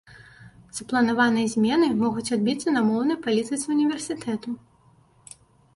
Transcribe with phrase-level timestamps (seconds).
[0.77, 4.49] Запланаваныя змены могуць адбіцца на моўнай палітыцы ўніверсітэту.